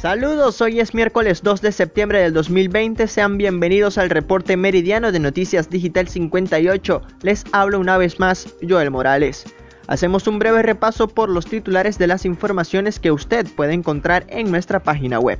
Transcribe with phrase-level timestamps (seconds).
[0.00, 5.18] Saludos, hoy es miércoles 2 de septiembre del 2020, sean bienvenidos al reporte meridiano de
[5.18, 7.02] Noticias Digital 58.
[7.20, 9.44] Les hablo una vez más Joel Morales.
[9.88, 14.50] Hacemos un breve repaso por los titulares de las informaciones que usted puede encontrar en
[14.50, 15.38] nuestra página web.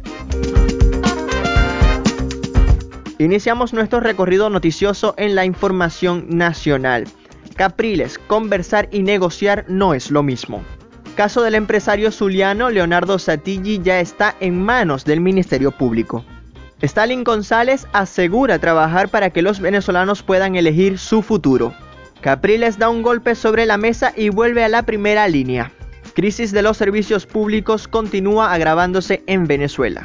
[3.19, 7.09] Iniciamos nuestro recorrido noticioso en la información nacional.
[7.57, 10.63] Capriles, conversar y negociar no es lo mismo
[11.15, 16.25] caso del empresario zuliano Leonardo Satilli ya está en manos del Ministerio Público.
[16.83, 21.75] Stalin González asegura trabajar para que los venezolanos puedan elegir su futuro.
[22.21, 25.73] Capriles da un golpe sobre la mesa y vuelve a la primera línea.
[26.15, 30.03] Crisis de los servicios públicos continúa agravándose en Venezuela.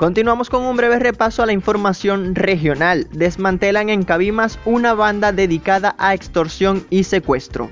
[0.00, 3.06] Continuamos con un breve repaso a la información regional.
[3.12, 7.68] Desmantelan en Cabimas una banda dedicada a extorsión y secuestro.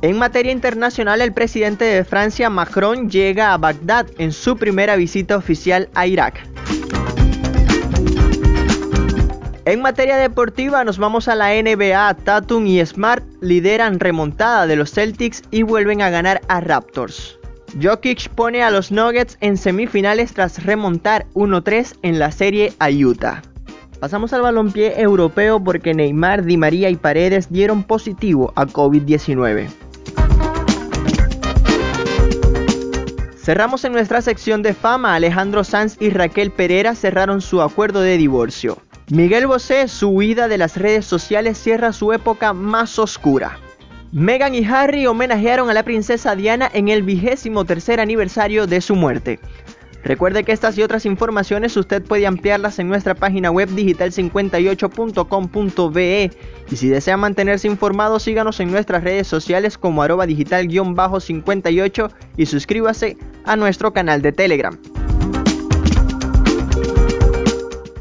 [0.00, 5.36] En materia internacional, el presidente de Francia, Macron, llega a Bagdad en su primera visita
[5.36, 6.46] oficial a Irak.
[9.64, 14.92] En materia deportiva nos vamos a la NBA, Tatum y Smart lideran remontada de los
[14.92, 17.40] Celtics y vuelven a ganar a Raptors.
[17.80, 23.42] Jokic pone a los Nuggets en semifinales tras remontar 1-3 en la serie a Utah.
[23.98, 29.68] Pasamos al balompié europeo porque Neymar, Di María y Paredes dieron positivo a COVID-19.
[33.36, 35.14] Cerramos en nuestra sección de fama.
[35.14, 38.78] Alejandro Sanz y Raquel Pereira cerraron su acuerdo de divorcio.
[39.10, 43.58] Miguel Bosé, su huida de las redes sociales, cierra su época más oscura.
[44.14, 48.94] Meghan y Harry homenajearon a la princesa Diana en el vigésimo tercer aniversario de su
[48.94, 49.40] muerte.
[50.04, 56.30] Recuerde que estas y otras informaciones usted puede ampliarlas en nuestra página web digital58.com.be
[56.70, 63.16] y si desea mantenerse informado síganos en nuestras redes sociales como arroba digital-58 y suscríbase
[63.44, 64.78] a nuestro canal de Telegram.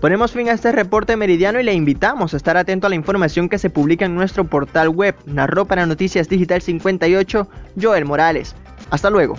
[0.03, 3.47] Ponemos fin a este reporte meridiano y le invitamos a estar atento a la información
[3.47, 5.15] que se publica en nuestro portal web.
[5.25, 7.47] Narró para Noticias Digital 58
[7.81, 8.53] Joel Morales.
[8.89, 9.37] Hasta luego.